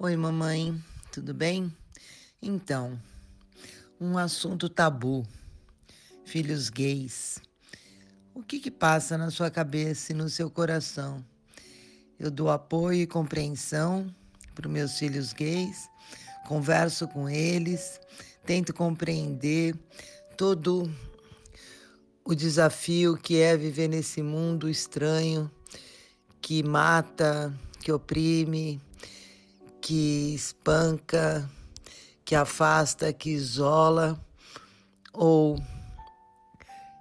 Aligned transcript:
Oi, 0.00 0.16
mamãe, 0.16 0.80
tudo 1.10 1.34
bem? 1.34 1.76
Então, 2.40 2.96
um 4.00 4.16
assunto 4.16 4.68
tabu: 4.68 5.26
filhos 6.24 6.70
gays. 6.70 7.40
O 8.32 8.40
que 8.40 8.60
que 8.60 8.70
passa 8.70 9.18
na 9.18 9.28
sua 9.28 9.50
cabeça 9.50 10.12
e 10.12 10.14
no 10.14 10.28
seu 10.28 10.48
coração? 10.48 11.24
Eu 12.16 12.30
dou 12.30 12.48
apoio 12.48 13.02
e 13.02 13.06
compreensão 13.08 14.14
para 14.54 14.68
os 14.68 14.72
meus 14.72 14.96
filhos 14.96 15.32
gays, 15.32 15.90
converso 16.46 17.08
com 17.08 17.28
eles, 17.28 18.00
tento 18.46 18.72
compreender 18.72 19.74
todo 20.36 20.88
o 22.24 22.36
desafio 22.36 23.16
que 23.16 23.40
é 23.40 23.56
viver 23.56 23.88
nesse 23.88 24.22
mundo 24.22 24.70
estranho 24.70 25.50
que 26.40 26.62
mata, 26.62 27.52
que 27.80 27.90
oprime, 27.90 28.80
que 29.88 30.34
espanca, 30.34 31.50
que 32.22 32.34
afasta, 32.34 33.10
que 33.10 33.30
isola, 33.30 34.22
ou 35.14 35.58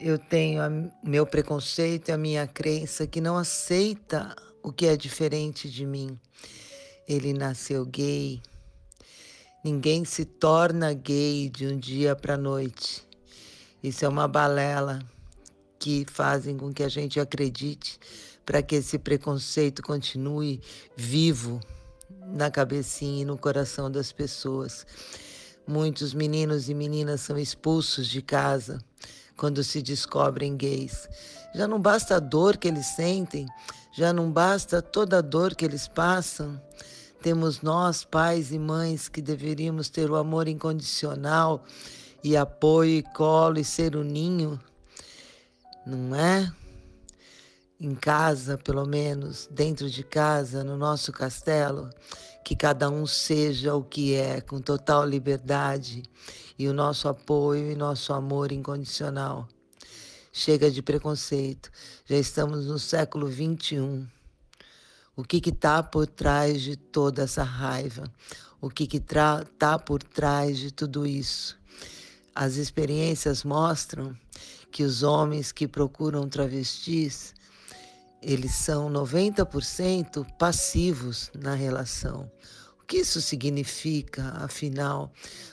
eu 0.00 0.18
tenho 0.18 0.90
meu 1.04 1.26
preconceito 1.26 2.08
e 2.08 2.12
a 2.12 2.16
minha 2.16 2.46
crença 2.46 3.06
que 3.06 3.20
não 3.20 3.36
aceita 3.36 4.34
o 4.62 4.72
que 4.72 4.86
é 4.86 4.96
diferente 4.96 5.68
de 5.68 5.84
mim. 5.84 6.18
Ele 7.06 7.34
nasceu 7.34 7.84
gay. 7.84 8.40
Ninguém 9.62 10.06
se 10.06 10.24
torna 10.24 10.94
gay 10.94 11.50
de 11.50 11.66
um 11.66 11.78
dia 11.78 12.16
para 12.16 12.38
noite. 12.38 13.06
Isso 13.82 14.06
é 14.06 14.08
uma 14.08 14.26
balela 14.26 15.00
que 15.78 16.06
fazem 16.10 16.56
com 16.56 16.72
que 16.72 16.82
a 16.82 16.88
gente 16.88 17.20
acredite 17.20 18.00
para 18.46 18.62
que 18.62 18.76
esse 18.76 18.98
preconceito 18.98 19.82
continue 19.82 20.62
vivo 20.96 21.60
na 22.32 22.50
cabecinha 22.50 23.22
e 23.22 23.24
no 23.24 23.38
coração 23.38 23.90
das 23.90 24.12
pessoas. 24.12 24.86
Muitos 25.66 26.14
meninos 26.14 26.68
e 26.68 26.74
meninas 26.74 27.20
são 27.20 27.38
expulsos 27.38 28.08
de 28.08 28.22
casa 28.22 28.78
quando 29.36 29.62
se 29.64 29.80
descobrem 29.80 30.56
gays. 30.56 31.08
Já 31.54 31.66
não 31.66 31.80
basta 31.80 32.16
a 32.16 32.20
dor 32.20 32.56
que 32.56 32.68
eles 32.68 32.86
sentem, 32.86 33.46
já 33.92 34.12
não 34.12 34.30
basta 34.30 34.80
toda 34.82 35.18
a 35.18 35.20
dor 35.20 35.54
que 35.54 35.64
eles 35.64 35.88
passam. 35.88 36.60
Temos 37.22 37.60
nós, 37.60 38.04
pais 38.04 38.52
e 38.52 38.58
mães, 38.58 39.08
que 39.08 39.20
deveríamos 39.20 39.88
ter 39.88 40.10
o 40.10 40.16
amor 40.16 40.48
incondicional 40.48 41.64
e 42.22 42.36
apoio 42.36 42.98
e 42.98 43.02
colo 43.02 43.58
e 43.58 43.64
ser 43.64 43.96
o 43.96 44.04
ninho, 44.04 44.60
não 45.86 46.14
é? 46.14 46.50
Em 47.80 47.94
casa, 47.94 48.58
pelo 48.58 48.86
menos, 48.86 49.48
dentro 49.50 49.88
de 49.88 50.04
casa, 50.04 50.62
no 50.62 50.76
nosso 50.76 51.10
castelo, 51.12 51.88
que 52.44 52.54
cada 52.54 52.90
um 52.90 53.06
seja 53.06 53.74
o 53.74 53.82
que 53.82 54.14
é, 54.14 54.42
com 54.42 54.60
total 54.60 55.06
liberdade 55.06 56.02
e 56.58 56.68
o 56.68 56.74
nosso 56.74 57.08
apoio 57.08 57.72
e 57.72 57.74
nosso 57.74 58.12
amor 58.12 58.52
incondicional. 58.52 59.48
Chega 60.30 60.70
de 60.70 60.82
preconceito, 60.82 61.70
já 62.04 62.16
estamos 62.16 62.66
no 62.66 62.78
século 62.78 63.26
21. 63.26 64.06
O 65.16 65.24
que 65.24 65.40
está 65.48 65.82
por 65.82 66.06
trás 66.06 66.60
de 66.60 66.76
toda 66.76 67.22
essa 67.22 67.42
raiva? 67.42 68.04
O 68.60 68.68
que 68.68 68.84
está 68.94 69.78
por 69.78 70.02
trás 70.02 70.58
de 70.58 70.70
tudo 70.70 71.06
isso? 71.06 71.58
As 72.34 72.56
experiências 72.56 73.42
mostram 73.42 74.14
que 74.70 74.82
os 74.82 75.02
homens 75.02 75.50
que 75.50 75.66
procuram 75.66 76.28
travestis 76.28 77.34
eles 78.22 78.54
são 78.54 78.90
90% 78.90 80.26
passivos 80.36 81.30
na 81.34 81.54
relação. 81.54 82.30
O 82.82 82.86
que 82.86 82.98
isso 82.98 83.20
significa, 83.20 84.32
afinal? 84.36 85.12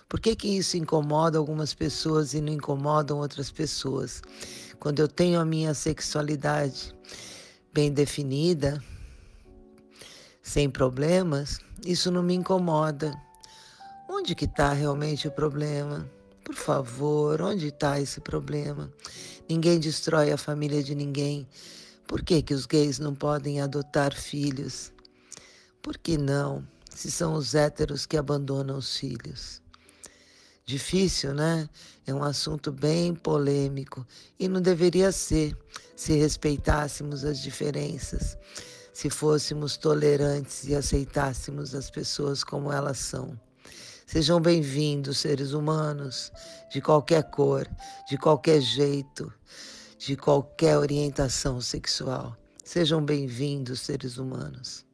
Por 0.10 0.20
que, 0.20 0.36
que 0.36 0.48
isso 0.48 0.76
incomoda 0.76 1.38
algumas 1.38 1.73
pessoas 1.73 2.34
e 2.34 2.42
não 2.42 2.52
incomodam 2.52 3.20
outras 3.20 3.52
pessoas? 3.52 4.22
Quando 4.80 5.00
eu 5.00 5.08
tenho 5.08 5.39
a 5.39 5.45
minha 5.45 5.73
sexualidade 5.73 6.94
bem 7.73 7.92
definida, 7.92 8.84
sem 10.42 10.70
problemas, 10.70 11.60
isso 11.86 12.10
não 12.10 12.23
me 12.23 12.34
incomoda. 12.34 13.14
Onde 14.10 14.34
que 14.34 14.45
está 14.45 14.72
realmente 14.73 15.28
o 15.28 15.32
problema? 15.32 16.10
Por 16.44 16.55
favor, 16.55 17.42
onde 17.42 17.67
está 17.67 17.99
esse 17.99 18.22
problema? 18.22 18.92
Ninguém 19.49 19.80
destrói 19.80 20.32
a 20.32 20.38
família 20.38 20.82
de 20.82 20.95
ninguém. 20.95 21.48
Por 22.08 22.23
que, 22.23 22.42
que 22.42 22.54
os 22.54 22.66
gays 22.66 23.00
não 23.00 23.14
podem 23.14 23.60
adotar 23.60 24.16
filhos? 24.16 24.94
Por 25.82 25.98
que 25.98 26.18
não, 26.18 26.66
se 26.90 27.12
são 27.12 27.34
os 27.34 27.54
héteros 27.54 28.06
que 28.06 28.16
abandonam 28.16 28.78
os 28.78 28.95
filhos? 28.95 29.62
Difícil, 30.66 31.34
né? 31.34 31.70
É 32.06 32.14
um 32.14 32.23
assunto 32.23 32.72
bem 32.72 33.14
polêmico 33.14 34.08
e 34.40 34.48
não 34.48 34.62
deveria 34.62 35.12
ser 35.12 35.58
se 35.98 36.14
respeitássemos 36.14 37.26
as 37.26 37.40
diferenças, 37.40 38.38
se 38.94 39.10
fôssemos 39.10 39.76
tolerantes 39.76 40.64
e 40.64 40.76
aceitássemos 40.76 41.76
as 41.76 41.90
pessoas 41.90 42.42
como 42.42 42.72
elas 42.72 43.00
são. 43.00 43.38
Sejam 44.06 44.40
bem-vindos, 44.40 45.17
seres 45.17 45.52
humanos, 45.52 46.32
de 46.72 46.80
qualquer 46.80 47.23
cor, 47.23 47.67
de 48.10 48.17
qualquer 48.17 48.62
jeito 48.62 49.30
de 49.98 50.16
qualquer 50.16 50.78
orientação 50.78 51.60
sexual. 51.60 52.38
Sejam 52.64 53.04
bem-vindos, 53.04 53.82
seres 53.82 54.18
humanos. 54.18 54.86